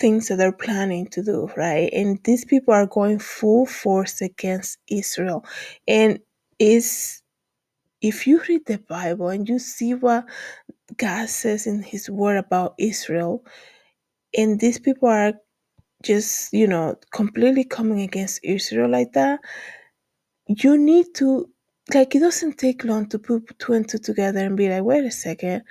things 0.01 0.29
that 0.29 0.37
they're 0.37 0.53
planning 0.53 1.09
to 1.09 1.23
do, 1.23 1.51
right? 1.57 1.91
And 1.95 2.21
these 2.25 2.45
people 2.47 2.75
are 2.75 2.87
going 2.87 3.21
full 3.21 3.67
force 3.67 4.23
against 4.23 4.79
Israel. 4.91 5.47
And 5.89 6.21
is 6.61 7.23
if 8.03 8.27
you 8.27 8.43
read 8.49 8.67
the 8.67 8.79
Bible 8.79 9.29
and 9.31 9.49
you 9.49 9.59
see 9.59 9.95
what 9.95 10.27
God 10.97 11.29
says 11.29 11.67
in 11.67 11.83
his 11.83 12.11
word 12.11 12.39
about 12.39 12.75
Israel, 12.79 13.45
and 14.37 14.61
these 14.61 14.79
people 14.79 15.09
are 15.09 15.35
just, 16.05 16.53
you 16.53 16.67
know, 16.69 16.97
completely 17.13 17.65
coming 17.65 18.03
against 18.03 18.41
Israel 18.45 18.91
like 18.91 19.13
that, 19.15 19.41
you 20.49 20.79
need 20.79 21.07
to 21.17 21.51
like 21.95 22.15
it 22.15 22.21
doesn't 22.21 22.59
take 22.59 22.85
long 22.85 23.09
to 23.09 23.19
put 23.19 23.59
two 23.59 23.75
and 23.75 23.89
two 23.89 23.99
together 23.99 24.41
and 24.41 24.57
be 24.57 24.69
like, 24.71 24.85
wait 24.85 25.05
a 25.05 25.11
second, 25.11 25.63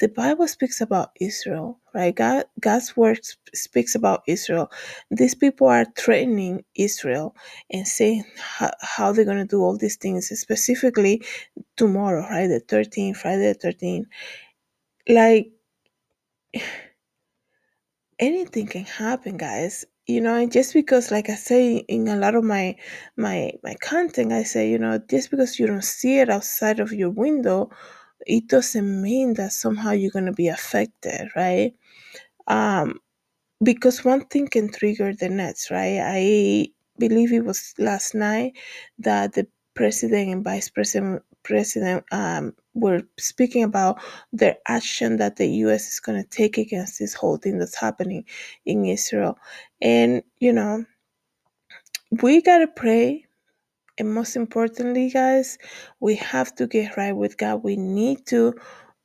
the 0.00 0.08
Bible 0.08 0.48
speaks 0.48 0.80
about 0.80 1.10
Israel, 1.20 1.80
right? 1.94 2.14
God, 2.14 2.44
God's 2.60 2.96
word 2.96 3.20
speaks 3.54 3.94
about 3.94 4.22
Israel. 4.28 4.70
These 5.10 5.34
people 5.36 5.68
are 5.68 5.86
threatening 5.96 6.64
Israel 6.76 7.36
and 7.70 7.88
saying 7.88 8.24
how, 8.38 8.72
how 8.80 9.12
they're 9.12 9.24
going 9.24 9.38
to 9.38 9.44
do 9.46 9.62
all 9.62 9.76
these 9.78 9.96
things, 9.96 10.28
specifically 10.28 11.22
tomorrow, 11.76 12.22
right? 12.22 12.48
The 12.48 12.60
13th, 12.60 13.16
Friday 13.18 13.52
the 13.52 13.58
13th. 13.74 14.06
Like, 15.08 15.50
anything 18.18 18.66
can 18.66 18.84
happen, 18.84 19.36
guys. 19.36 19.84
You 20.06 20.20
know, 20.20 20.36
and 20.36 20.52
just 20.52 20.74
because, 20.74 21.10
like 21.10 21.30
I 21.30 21.34
say 21.34 21.78
in 21.78 22.08
a 22.08 22.16
lot 22.16 22.36
of 22.36 22.44
my 22.44 22.76
my 23.16 23.52
my 23.64 23.74
content, 23.82 24.32
I 24.32 24.44
say, 24.44 24.70
you 24.70 24.78
know, 24.78 24.98
just 25.10 25.30
because 25.32 25.58
you 25.58 25.66
don't 25.66 25.84
see 25.84 26.20
it 26.20 26.30
outside 26.30 26.80
of 26.80 26.92
your 26.92 27.10
window, 27.10 27.70
it 28.26 28.48
doesn't 28.48 29.02
mean 29.02 29.34
that 29.34 29.52
somehow 29.52 29.92
you're 29.92 30.12
gonna 30.12 30.32
be 30.34 30.48
affected, 30.48 31.28
right? 31.36 31.74
Um, 32.48 33.00
because 33.62 34.04
one 34.04 34.26
thing 34.26 34.48
can 34.48 34.70
trigger 34.70 35.14
the 35.14 35.28
next, 35.28 35.70
right? 35.70 36.00
I 36.02 36.68
believe 36.98 37.32
it 37.32 37.44
was 37.44 37.74
last 37.78 38.14
night 38.14 38.54
that 38.98 39.34
the 39.34 39.46
president 39.74 40.30
and 40.30 40.44
vice 40.44 40.70
president 40.70 41.22
president 41.44 42.04
um, 42.12 42.54
were 42.74 43.02
speaking 43.18 43.64
about 43.64 44.00
their 44.32 44.56
action 44.68 45.16
that 45.18 45.36
the 45.36 45.48
U.S. 45.66 45.88
is 45.88 46.00
going 46.00 46.22
to 46.22 46.28
take 46.28 46.58
against 46.58 46.98
this 46.98 47.14
whole 47.14 47.38
thing 47.38 47.58
that's 47.58 47.76
happening 47.76 48.24
in 48.66 48.84
Israel, 48.86 49.38
and 49.82 50.22
you 50.40 50.52
know, 50.52 50.84
we 52.22 52.42
gotta 52.42 52.68
pray. 52.68 53.25
And 53.98 54.14
most 54.14 54.36
importantly, 54.36 55.10
guys, 55.10 55.58
we 56.00 56.16
have 56.16 56.54
to 56.56 56.66
get 56.66 56.96
right 56.96 57.16
with 57.16 57.38
God. 57.38 57.62
We 57.64 57.76
need 57.76 58.26
to 58.28 58.54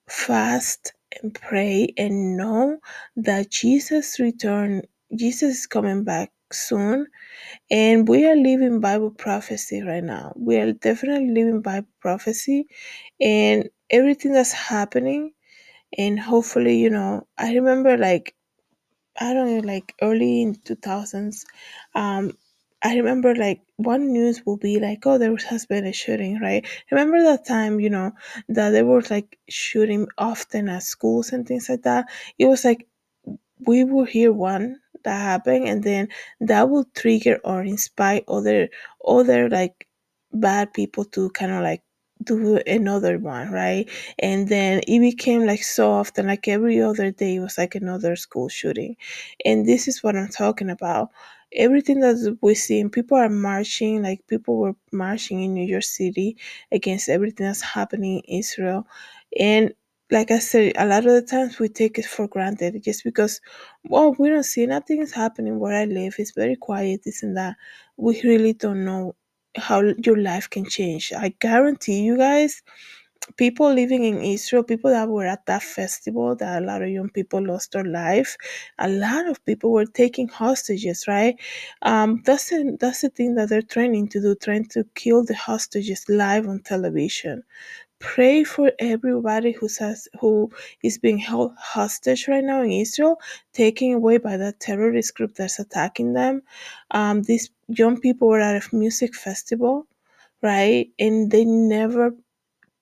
fast 0.10 0.94
and 1.22 1.34
pray 1.34 1.94
and 1.98 2.38
know 2.38 2.80
that 3.18 3.52
Jesus 3.52 4.20
return 4.20 4.84
Jesus 5.16 5.60
is 5.62 5.68
coming 5.68 6.04
back 6.04 6.32
soon 6.52 7.08
and 7.72 8.08
we 8.08 8.28
are 8.28 8.36
living 8.36 8.80
Bible 8.82 9.12
prophecy 9.12 9.82
right 9.84 10.04
now. 10.04 10.34
We 10.38 10.58
are 10.58 10.74
definitely 10.74 11.32
living 11.32 11.62
Bible 11.62 11.90
prophecy 12.02 12.68
and 13.22 13.70
everything 13.90 14.34
that's 14.34 14.54
happening 14.54 15.34
and 15.98 16.20
hopefully, 16.20 16.78
you 16.80 16.90
know, 16.92 17.28
I 17.38 17.54
remember 17.56 17.98
like 17.98 18.36
I 19.20 19.34
don't 19.34 19.48
know, 19.58 19.68
like 19.68 19.96
early 20.04 20.44
in 20.44 20.56
2000s, 20.56 21.46
um, 21.96 22.34
I 22.84 22.96
remember 22.96 23.36
like 23.36 23.62
one 23.78 24.12
news 24.12 24.46
will 24.46 24.58
be 24.58 24.80
like, 24.80 25.06
oh, 25.06 25.18
there 25.18 25.36
has 25.50 25.66
been 25.66 25.86
a 25.86 25.94
shooting, 25.94 26.40
right? 26.40 26.66
Remember 26.92 27.22
that 27.24 27.46
time, 27.46 27.80
you 27.80 27.90
know, 27.90 28.12
that 28.50 28.72
there 28.72 28.86
was 28.86 29.12
like 29.12 29.38
shooting 29.50 30.08
often 30.18 30.68
at 30.70 30.84
schools 30.84 31.32
and 31.32 31.48
things 31.48 31.70
like 31.70 31.84
that. 31.84 32.06
It 32.40 32.46
was 32.48 32.66
like 32.66 32.88
we 33.66 33.84
will 33.84 34.06
hear 34.06 34.32
one 34.34 34.80
that 35.04 35.20
happened, 35.20 35.68
and 35.68 35.84
then 35.84 36.10
that 36.42 36.70
will 36.70 36.86
trigger 36.96 37.40
or 37.44 37.64
inspire 37.64 38.22
other 38.28 38.70
other 39.08 39.50
like 39.50 39.88
bad 40.34 40.74
people 40.74 41.06
to 41.06 41.30
kind 41.32 41.52
of 41.52 41.64
like 41.64 41.84
do 42.24 42.58
another 42.68 43.18
one, 43.20 43.52
right? 43.52 43.90
And 44.20 44.48
then 44.48 44.82
it 44.88 45.00
became 45.00 45.46
like 45.46 45.64
so 45.64 45.92
often, 45.92 46.28
like 46.28 46.48
every 46.48 46.82
other 46.82 47.12
day, 47.12 47.40
was 47.40 47.58
like 47.58 47.76
another 47.76 48.16
school 48.16 48.50
shooting. 48.50 48.96
And 49.46 49.66
this 49.68 49.88
is 49.88 50.04
what 50.04 50.16
I'm 50.16 50.30
talking 50.30 50.70
about. 50.70 51.10
Everything 51.54 52.00
that 52.02 52.38
we 52.42 52.56
see, 52.56 52.88
people 52.90 53.18
are 53.18 53.30
marching, 53.30 54.04
like 54.04 54.26
people 54.28 54.58
were 54.58 54.76
marching 54.92 55.44
in 55.44 55.54
New 55.54 55.66
York 55.66 55.84
City 55.84 56.38
against 56.72 57.10
everything 57.10 57.48
that's 57.48 57.62
happening 57.62 58.20
in 58.22 58.40
Israel. 58.40 58.88
And 59.40 59.74
like 60.12 60.32
I 60.32 60.40
said, 60.40 60.74
a 60.78 60.86
lot 60.86 61.06
of 61.06 61.14
the 61.14 61.22
times 61.22 61.60
we 61.60 61.70
take 61.70 61.98
it 62.00 62.06
for 62.06 62.28
granted 62.28 62.82
just 62.84 63.04
because, 63.04 63.42
well, 63.86 64.14
we 64.20 64.30
don't 64.30 64.44
see 64.44 64.66
nothing 64.66 65.02
is 65.02 65.14
happening 65.14 65.60
where 65.60 65.76
I 65.76 65.86
live. 65.86 66.16
It's 66.20 66.32
very 66.32 66.56
quiet, 66.58 67.04
this 67.04 67.24
and 67.24 67.38
that. 67.38 67.56
We 67.98 68.22
really 68.24 68.54
don't 68.54 68.86
know 68.86 69.16
how 69.58 69.82
your 70.04 70.18
life 70.18 70.50
can 70.50 70.66
change. 70.66 71.14
I 71.14 71.34
guarantee 71.40 72.02
you 72.02 72.18
guys, 72.18 72.62
people 73.38 73.74
living 73.74 74.04
in 74.06 74.22
Israel, 74.22 74.64
people 74.64 74.92
that 74.92 75.10
were 75.10 75.26
at 75.28 75.46
that 75.48 75.64
festival, 75.64 76.36
that 76.38 76.64
a 76.64 76.66
lot 76.66 76.82
of 76.84 76.90
young 76.90 77.10
people 77.10 77.46
lost 77.46 77.74
their 77.74 77.86
life. 77.86 78.38
A 78.80 78.90
lot 78.90 79.28
of 79.28 79.44
people 79.46 79.72
were 79.72 79.86
taking 79.86 80.28
hostages, 80.30 81.06
right? 81.08 81.36
Um, 81.84 82.22
that's 82.26 82.50
the, 82.50 82.78
that's 82.80 83.02
the 83.02 83.10
thing 83.10 83.36
that 83.36 83.50
they're 83.50 83.62
trying 83.64 84.08
to 84.10 84.22
do, 84.22 84.36
trying 84.36 84.66
to 84.68 84.86
kill 84.96 85.26
the 85.26 85.36
hostages 85.36 86.06
live 86.10 86.48
on 86.48 86.60
television 86.62 87.38
pray 88.00 88.46
for 88.46 88.74
everybody 88.80 89.54
who 89.54 89.70
says 89.70 90.10
who 90.22 90.52
is 90.84 91.00
being 91.00 91.20
held 91.20 91.54
hostage 91.58 92.30
right 92.30 92.46
now 92.46 92.64
in 92.64 92.72
Israel, 92.72 93.20
taken 93.54 93.94
away 93.94 94.20
by 94.20 94.38
that 94.38 94.62
terrorist 94.62 95.16
group 95.16 95.36
that's 95.36 95.60
attacking 95.60 96.14
them. 96.14 96.44
Um, 96.92 97.24
these 97.24 97.52
young 97.70 98.02
people 98.02 98.30
were 98.30 98.42
at 98.42 98.64
a 98.72 98.78
music 98.78 99.16
festival, 99.16 99.88
right, 100.44 100.90
and 101.00 101.32
they 101.32 101.46
never 101.46 102.12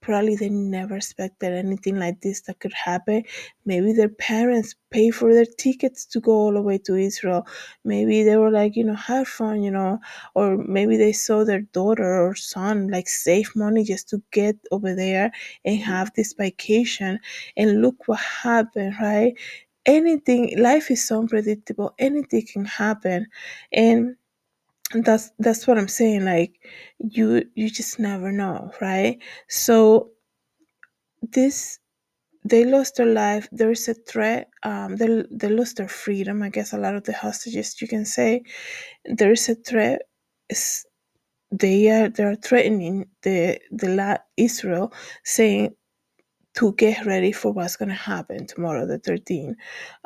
probably 0.02 0.36
they 0.36 0.50
never 0.50 0.96
expected 0.98 1.54
anything 1.54 1.98
like 1.98 2.22
this 2.22 2.42
that 2.42 2.60
could 2.60 2.74
happen. 2.74 3.24
Maybe 3.66 3.94
their 3.94 4.10
parents 4.10 4.76
pay 4.92 5.12
for 5.12 5.34
their 5.34 5.46
tickets 5.46 6.06
to 6.08 6.20
go 6.20 6.32
all 6.32 6.54
the 6.54 6.62
way 6.62 6.78
to 6.80 6.96
Israel. 6.96 7.46
Maybe 7.84 8.24
they 8.24 8.38
were 8.38 8.52
like, 8.52 8.76
you 8.76 8.84
know, 8.84 8.96
have 8.96 9.28
fun, 9.28 9.62
you 9.62 9.72
know, 9.72 10.00
or 10.36 10.58
maybe 10.58 10.98
they 10.98 11.12
saw 11.12 11.44
their 11.44 11.62
daughter 11.62 12.26
or 12.26 12.36
son 12.36 12.88
like 12.90 13.08
save 13.08 13.56
money 13.56 13.84
just 13.84 14.10
to 14.10 14.22
get 14.32 14.56
over 14.72 14.96
there 14.96 15.32
and 15.66 15.80
mm-hmm. 15.80 15.92
have 15.92 16.12
this 16.16 16.34
vacation. 16.34 17.20
And 17.58 17.82
look 17.82 18.08
what 18.08 18.20
happened, 18.20 18.96
right? 19.02 19.34
Anything, 19.86 20.58
life 20.58 20.92
is 20.92 21.06
so 21.08 21.20
unpredictable. 21.20 21.94
Anything 22.00 22.46
can 22.52 22.66
happen. 22.66 23.28
And 23.72 24.16
that's 24.94 25.32
that's 25.40 25.68
what 25.68 25.78
i'm 25.78 25.88
saying 25.88 26.26
like 26.26 26.54
you 27.00 27.44
you 27.56 27.70
just 27.70 28.00
never 28.00 28.32
know 28.32 28.72
right? 28.82 29.20
So 29.50 30.12
this 31.34 31.80
they 32.46 32.66
lost 32.66 32.98
their 32.98 33.08
life 33.08 33.48
there 33.52 33.72
is 33.72 33.88
a 33.90 33.94
threat 33.96 34.50
um 34.64 34.98
they, 34.98 35.24
they 35.32 35.50
lost 35.50 35.78
their 35.78 35.88
freedom 35.90 36.44
i 36.44 36.50
guess 36.50 36.74
a 36.74 36.78
lot 36.78 36.96
of 36.96 37.04
the 37.06 37.14
hostages 37.14 37.82
you 37.82 37.88
can 37.88 38.06
say. 38.06 38.44
There 39.06 39.32
is 39.34 39.50
a 39.50 39.56
threat 39.56 40.04
it's, 40.50 40.86
they 41.52 41.90
are 41.92 42.10
they 42.10 42.24
are 42.26 42.36
threatening 42.36 43.08
the 43.24 43.60
the 43.72 43.90
la- 43.90 44.18
israel 44.38 44.94
saying 45.26 45.76
to 46.56 46.74
get 46.76 47.06
ready 47.06 47.32
for 47.34 47.52
what's 47.54 47.78
going 47.78 47.90
to 47.90 47.96
happen 47.96 48.48
tomorrow 48.48 48.86
the 48.88 49.00
13th 49.00 49.56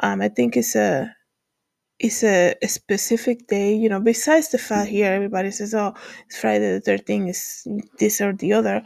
um 0.04 0.22
i 0.22 0.30
think 0.30 0.58
it's 0.58 0.76
a 0.76 1.14
it's 2.00 2.24
a, 2.24 2.56
a 2.62 2.68
specific 2.68 3.48
day, 3.48 3.74
you 3.76 3.90
know, 3.90 4.00
besides 4.02 4.50
the 4.50 4.58
fact 4.58 4.90
here 4.90 5.12
everybody 5.14 5.52
says, 5.52 5.74
oh, 5.76 5.94
it's 6.28 6.40
Friday 6.40 6.74
the 6.74 6.82
13th, 6.82 7.30
is 7.30 7.68
this 8.00 8.22
or 8.22 8.34
the 8.34 8.54
other. 8.54 8.84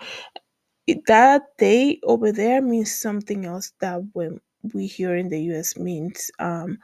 It- 0.87 1.05
that 1.07 1.43
day 1.57 1.99
over 2.03 2.31
there 2.31 2.61
means 2.61 2.93
something 2.95 3.45
else 3.45 3.73
that 3.81 4.01
when 4.13 4.41
we 4.73 4.87
here 4.87 5.15
in 5.15 5.29
the 5.29 5.39
US 5.51 5.77
means. 5.77 6.31
Um, 6.39 6.79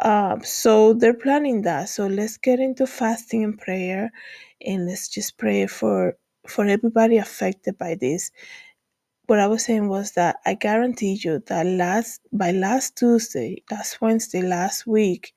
um, 0.00 0.42
so 0.44 0.94
they're 0.94 1.14
planning 1.14 1.62
that. 1.62 1.88
So 1.88 2.06
let's 2.06 2.36
get 2.38 2.60
into 2.60 2.86
fasting 2.86 3.44
and 3.44 3.58
prayer 3.58 4.10
and 4.66 4.86
let's 4.86 5.08
just 5.08 5.38
pray 5.38 5.66
for 5.66 6.16
for 6.48 6.64
everybody 6.66 7.18
affected 7.18 7.78
by 7.78 7.94
this. 7.96 8.30
What 9.32 9.40
I 9.40 9.46
was 9.46 9.64
saying 9.64 9.88
was 9.88 10.12
that 10.12 10.36
I 10.44 10.52
guarantee 10.52 11.18
you 11.24 11.42
that 11.46 11.64
last 11.64 12.20
by 12.34 12.50
last 12.50 12.96
Tuesday, 12.98 13.62
last 13.70 13.98
Wednesday, 14.02 14.42
last 14.42 14.86
week, 14.86 15.32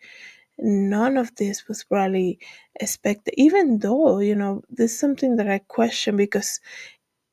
none 0.59 1.15
of 1.15 1.33
this 1.37 1.65
was 1.69 1.85
probably 1.85 2.37
expected. 2.81 3.33
Even 3.37 3.79
though 3.79 4.19
you 4.19 4.35
know 4.35 4.63
this 4.69 4.91
is 4.91 4.99
something 4.99 5.37
that 5.37 5.49
i 5.49 5.59
question 5.59 6.17
because 6.17 6.59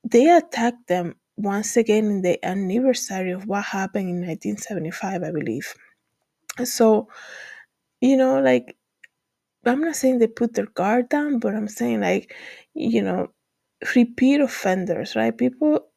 they 0.04 0.30
attacked 0.30 0.86
them 0.86 1.16
once 1.36 1.76
again 1.76 2.04
in 2.06 2.22
the 2.22 2.38
anniversary 2.46 3.32
of 3.32 3.48
what 3.48 3.64
happened 3.64 4.08
in 4.08 4.20
1975 4.24 5.24
i 5.24 5.32
believe. 5.32 5.74
So 6.62 7.08
you 8.00 8.16
know 8.16 8.40
like 8.40 8.76
i'm 9.66 9.80
not 9.80 9.96
saying 9.96 10.20
they 10.20 10.28
put 10.28 10.54
their 10.54 10.66
guard 10.66 11.08
down 11.08 11.40
but 11.40 11.56
i'm 11.56 11.66
saying 11.66 12.00
like 12.02 12.32
you 12.74 13.02
know 13.02 13.32
repeat 13.96 14.40
offenders 14.40 15.16
right? 15.16 15.36
People 15.36 15.88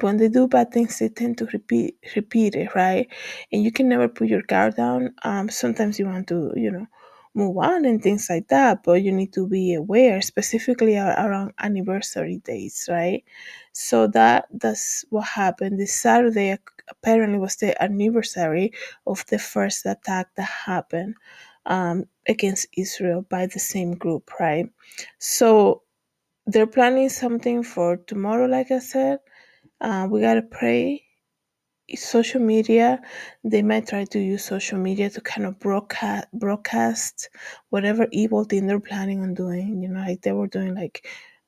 when 0.00 0.16
they 0.16 0.28
do 0.28 0.48
bad 0.48 0.72
things 0.72 0.98
they 0.98 1.08
tend 1.08 1.38
to 1.38 1.46
repeat 1.52 1.96
repeat 2.16 2.54
it 2.54 2.74
right? 2.74 3.08
And 3.52 3.62
you 3.62 3.72
can 3.72 3.88
never 3.88 4.08
put 4.08 4.28
your 4.28 4.42
guard 4.42 4.76
down. 4.76 5.14
Um 5.24 5.48
sometimes 5.50 5.98
you 5.98 6.06
want 6.06 6.28
to 6.28 6.52
you 6.56 6.70
know 6.70 6.86
move 7.34 7.56
on 7.56 7.84
and 7.86 8.02
things 8.02 8.28
like 8.28 8.48
that 8.48 8.82
but 8.84 9.02
you 9.02 9.10
need 9.10 9.32
to 9.32 9.46
be 9.48 9.74
aware 9.74 10.20
specifically 10.20 10.98
ar- 10.98 11.16
around 11.26 11.52
anniversary 11.58 12.38
dates 12.44 12.88
right? 12.90 13.24
So 13.72 14.06
that 14.08 14.46
that's 14.52 15.04
what 15.10 15.26
happened. 15.28 15.78
This 15.80 15.94
saturday 15.94 16.58
apparently 16.88 17.38
was 17.38 17.56
the 17.56 17.80
anniversary 17.82 18.72
of 19.06 19.24
the 19.26 19.38
first 19.38 19.86
attack 19.86 20.28
that 20.36 20.48
happened 20.66 21.14
um, 21.66 22.04
against 22.28 22.66
israel 22.76 23.22
by 23.22 23.46
the 23.46 23.58
same 23.60 23.94
group 23.94 24.30
right? 24.40 24.66
So 25.18 25.82
they're 26.46 26.66
planning 26.66 27.08
something 27.08 27.62
for 27.62 27.96
tomorrow, 27.96 28.46
like 28.46 28.70
I 28.70 28.78
said. 28.80 29.20
Uh, 29.82 30.08
we 30.10 30.22
gotta 30.22 30.42
pray. 30.42 31.04
Social 31.96 32.40
media, 32.42 33.00
they 33.44 33.62
might 33.62 33.88
try 33.88 34.04
to 34.06 34.20
use 34.20 34.44
social 34.44 34.78
media 34.78 35.10
to 35.10 35.22
kind 35.22 35.46
of 35.46 35.60
broadcast 35.60 36.26
broadcast 36.34 37.30
whatever 37.70 38.08
evil 38.12 38.44
thing 38.44 38.66
they're 38.66 38.80
planning 38.80 39.22
on 39.22 39.34
doing. 39.34 39.82
You 39.82 39.90
know, 39.90 40.00
like 40.00 40.22
they 40.22 40.32
were 40.32 40.48
doing 40.48 40.74
like 40.76 41.06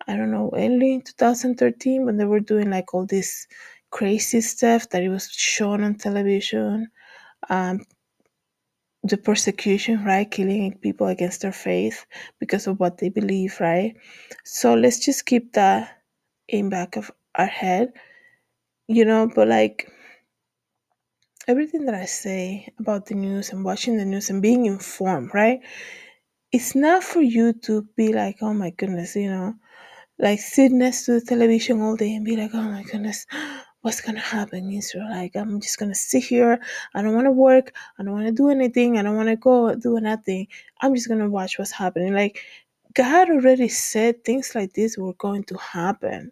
I 0.08 0.16
don't 0.16 0.32
know, 0.32 0.50
early 0.54 0.94
in 0.94 1.02
2013 1.02 2.06
when 2.06 2.18
they 2.18 2.26
were 2.26 2.40
doing 2.40 2.70
like 2.70 2.94
all 2.94 3.06
this 3.06 3.48
crazy 3.90 4.42
stuff 4.42 4.90
that 4.90 5.02
it 5.04 5.10
was 5.10 5.30
shown 5.30 5.84
on 5.84 5.96
television. 5.96 6.90
Um, 7.50 7.80
the 9.04 9.16
persecution, 9.18 10.04
right? 10.04 10.30
Killing 10.30 10.78
people 10.78 11.06
against 11.08 11.42
their 11.42 11.52
faith 11.52 12.06
because 12.40 12.66
of 12.66 12.80
what 12.80 12.98
they 12.98 13.08
believe, 13.10 13.58
right? 13.60 13.94
So 14.44 14.74
let's 14.74 14.98
just 14.98 15.26
keep 15.26 15.52
that 15.54 15.98
in 16.48 16.70
back 16.70 16.96
of 16.96 17.10
our 17.36 17.46
head, 17.46 17.92
you 18.88 19.04
know, 19.04 19.30
but 19.34 19.48
like 19.48 19.90
everything 21.48 21.84
that 21.86 21.94
I 21.94 22.04
say 22.06 22.68
about 22.78 23.06
the 23.06 23.14
news 23.14 23.50
and 23.50 23.64
watching 23.64 23.96
the 23.96 24.04
news 24.04 24.30
and 24.30 24.42
being 24.42 24.66
informed, 24.66 25.30
right? 25.34 25.60
It's 26.52 26.74
not 26.74 27.02
for 27.02 27.20
you 27.20 27.52
to 27.64 27.82
be 27.96 28.12
like, 28.12 28.38
oh 28.42 28.54
my 28.54 28.70
goodness, 28.70 29.16
you 29.16 29.30
know, 29.30 29.54
like 30.18 30.38
sit 30.40 30.72
next 30.72 31.06
to 31.06 31.20
the 31.20 31.26
television 31.26 31.80
all 31.82 31.96
day 31.96 32.14
and 32.14 32.24
be 32.24 32.36
like, 32.36 32.52
oh 32.54 32.62
my 32.62 32.82
goodness, 32.84 33.26
what's 33.82 34.00
gonna 34.00 34.20
happen 34.20 34.60
in 34.66 34.72
Israel? 34.72 35.08
Like 35.10 35.36
I'm 35.36 35.60
just 35.60 35.78
gonna 35.78 35.94
sit 35.94 36.24
here. 36.24 36.60
I 36.94 37.02
don't 37.02 37.14
wanna 37.14 37.32
work, 37.32 37.74
I 37.98 38.04
don't 38.04 38.14
wanna 38.14 38.32
do 38.32 38.50
anything, 38.50 38.98
I 38.98 39.02
don't 39.02 39.16
wanna 39.16 39.36
go 39.36 39.74
do 39.74 39.98
nothing. 40.00 40.46
I'm 40.80 40.94
just 40.94 41.08
gonna 41.08 41.28
watch 41.28 41.58
what's 41.58 41.72
happening. 41.72 42.14
Like 42.14 42.40
God 42.94 43.28
already 43.30 43.68
said 43.68 44.24
things 44.24 44.54
like 44.54 44.72
this 44.72 44.96
were 44.96 45.14
going 45.14 45.44
to 45.44 45.56
happen. 45.58 46.30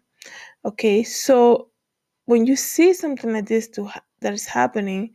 Okay, 0.65 1.03
so 1.03 1.69
when 2.25 2.45
you 2.47 2.55
see 2.55 2.93
something 2.93 3.33
like 3.33 3.47
this 3.47 3.67
to 3.69 3.85
ha- 3.85 4.03
that 4.21 4.33
is 4.33 4.45
happening, 4.45 5.13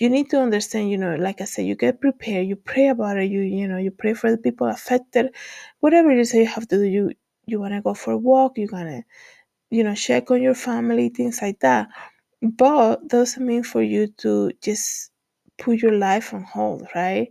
you 0.00 0.08
need 0.10 0.30
to 0.30 0.40
understand, 0.40 0.90
you 0.90 0.98
know, 0.98 1.14
like 1.16 1.40
I 1.40 1.44
said, 1.44 1.66
you 1.66 1.76
get 1.76 2.00
prepared, 2.00 2.46
you 2.46 2.56
pray 2.56 2.88
about 2.88 3.18
it, 3.18 3.30
you 3.30 3.40
you 3.42 3.68
know, 3.68 3.78
you 3.78 3.90
pray 3.90 4.14
for 4.14 4.30
the 4.30 4.38
people 4.38 4.68
affected, 4.68 5.34
whatever 5.80 6.10
it 6.12 6.18
is 6.18 6.32
that 6.32 6.38
you 6.38 6.46
have 6.46 6.68
to 6.68 6.78
do, 6.78 6.84
you 6.84 7.12
you 7.46 7.60
wanna 7.60 7.82
go 7.82 7.94
for 7.94 8.12
a 8.12 8.18
walk, 8.18 8.58
you 8.58 8.66
gonna, 8.68 9.04
you 9.70 9.84
know, 9.84 9.94
check 9.94 10.30
on 10.30 10.42
your 10.42 10.54
family, 10.54 11.08
things 11.10 11.40
like 11.42 11.60
that. 11.60 11.88
But 12.42 13.08
doesn't 13.08 13.44
mean 13.46 13.64
for 13.64 13.82
you 13.82 14.08
to 14.18 14.52
just 14.62 15.10
put 15.58 15.78
your 15.82 15.92
life 15.94 16.34
on 16.34 16.44
hold, 16.44 16.86
right? 16.94 17.28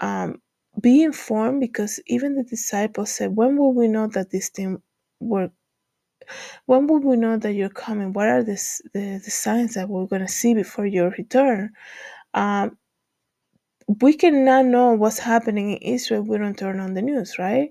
Um, 0.00 0.40
be 0.80 1.02
informed 1.02 1.60
because 1.60 2.00
even 2.06 2.34
the 2.36 2.44
disciples 2.44 3.12
said, 3.12 3.36
When 3.36 3.56
will 3.56 3.74
we 3.74 3.88
know 3.88 4.06
that 4.08 4.30
this 4.30 4.48
thing 4.50 4.82
were 5.20 5.50
when 6.66 6.86
will 6.86 7.00
we 7.00 7.16
know 7.16 7.36
that 7.36 7.52
you're 7.54 7.68
coming? 7.68 8.12
What 8.12 8.28
are 8.28 8.42
the, 8.42 8.54
the, 8.92 9.20
signs 9.30 9.74
that 9.74 9.88
we're 9.88 10.06
going 10.06 10.22
to 10.22 10.28
see 10.28 10.54
before 10.54 10.86
your 10.86 11.10
return? 11.10 11.70
Um, 12.34 12.78
we 14.00 14.14
cannot 14.14 14.66
know 14.66 14.92
what's 14.92 15.18
happening 15.18 15.72
in 15.72 15.94
Israel 15.94 16.22
we 16.22 16.38
don't 16.38 16.58
turn 16.58 16.80
on 16.80 16.94
the 16.94 17.02
news, 17.02 17.38
right? 17.38 17.70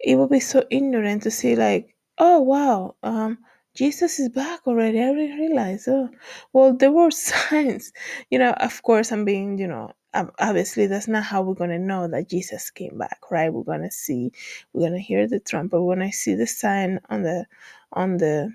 It 0.00 0.16
would 0.16 0.30
be 0.30 0.40
so 0.40 0.64
ignorant 0.70 1.22
to 1.24 1.30
see 1.30 1.56
like, 1.56 1.94
oh 2.18 2.40
wow, 2.40 2.96
um, 3.02 3.38
Jesus 3.74 4.18
is 4.20 4.28
back 4.28 4.60
already. 4.66 5.00
I 5.00 5.12
didn't 5.14 5.38
realize. 5.38 5.88
Oh, 5.88 6.10
well, 6.52 6.76
there 6.76 6.92
were 6.92 7.10
signs. 7.10 7.92
You 8.30 8.38
know, 8.38 8.52
of 8.52 8.82
course, 8.82 9.12
I'm 9.12 9.24
being, 9.24 9.58
you 9.58 9.66
know, 9.66 9.92
obviously 10.14 10.86
that's 10.86 11.08
not 11.08 11.24
how 11.24 11.42
we're 11.42 11.54
gonna 11.54 11.78
know 11.78 12.08
that 12.08 12.28
Jesus 12.28 12.70
came 12.70 12.98
back, 12.98 13.30
right? 13.30 13.52
We're 13.52 13.62
gonna 13.64 13.90
see, 13.90 14.32
we're 14.72 14.88
gonna 14.88 14.98
hear 15.00 15.26
the 15.26 15.40
trumpet, 15.40 15.80
we're 15.80 15.94
gonna 15.96 16.12
see 16.12 16.34
the 16.34 16.46
sign 16.46 17.00
on 17.10 17.22
the, 17.22 17.46
on 17.92 18.18
the. 18.18 18.52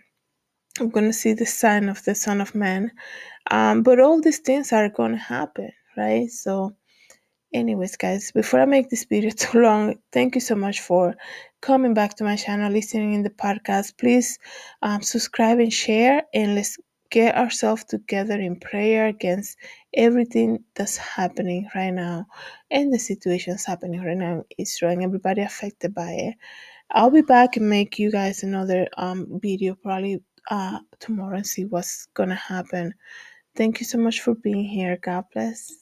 We're 0.80 0.88
gonna 0.88 1.14
see 1.14 1.34
the 1.34 1.46
sign 1.48 1.90
of 1.90 2.04
the 2.04 2.14
Son 2.14 2.40
of 2.40 2.54
Man, 2.54 2.92
um, 3.50 3.82
but 3.82 4.00
all 4.00 4.22
these 4.22 4.40
things 4.40 4.72
are 4.74 4.90
gonna 4.90 5.18
happen, 5.18 5.72
right? 5.98 6.30
So, 6.30 6.76
Anyways, 7.54 7.96
guys, 7.96 8.32
before 8.34 8.60
I 8.60 8.66
make 8.66 8.90
this 8.90 9.06
video 9.06 9.30
too 9.36 9.62
long, 9.62 9.96
thank 10.12 10.36
you 10.36 10.42
so 10.42 10.56
much 10.56 10.82
for 10.82 11.16
coming 11.62 11.94
back 11.94 12.16
to 12.16 12.24
my 12.24 12.36
channel, 12.36 12.72
listening 12.72 13.14
in 13.14 13.24
the 13.24 13.30
podcast. 13.30 13.98
Please 13.98 14.38
um, 14.82 15.02
subscribe 15.02 15.60
and 15.60 15.72
share, 15.72 16.24
and 16.34 16.56
let's 16.56 16.78
get 17.12 17.36
ourselves 17.38 17.86
together 17.86 18.40
in 18.40 18.60
prayer 18.60 19.08
against 19.08 19.58
everything 19.96 20.64
that's 20.76 20.98
happening 20.98 21.70
right 21.76 21.92
now 21.92 22.26
and 22.72 22.94
the 22.94 23.00
situations 23.00 23.66
happening 23.66 24.04
right 24.04 24.18
now 24.18 24.34
in 24.34 24.44
Israel 24.60 24.94
and 24.94 25.04
everybody 25.04 25.42
affected 25.42 25.94
by 25.96 26.12
it. 26.12 26.36
I'll 26.92 27.12
be 27.12 27.22
back 27.22 27.58
and 27.58 27.70
make 27.70 28.00
you 28.00 28.12
guys 28.12 28.44
another 28.44 28.88
um, 28.98 29.40
video 29.42 29.76
probably 29.76 30.22
uh, 30.52 30.80
tomorrow 31.00 31.38
and 31.38 31.48
see 31.48 31.66
what's 31.66 32.08
gonna 32.16 32.36
happen. 32.36 32.94
Thank 33.56 33.80
you 33.82 33.88
so 33.88 34.00
much 34.00 34.22
for 34.22 34.36
being 34.36 34.66
here. 34.66 34.98
God 35.04 35.26
bless. 35.34 35.78